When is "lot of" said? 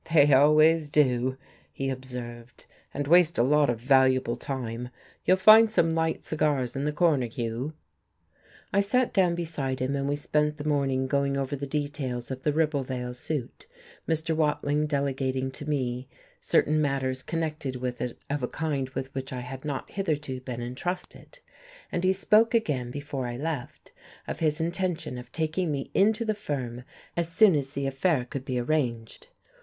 3.43-3.79